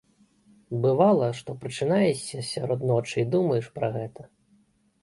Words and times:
Бывала, 0.85 1.27
што 1.39 1.55
прачынаешся 1.65 2.37
сярод 2.53 2.79
ночы 2.95 3.15
і 3.27 3.31
думаеш 3.37 3.65
пра 3.79 3.93
гэта. 4.01 4.31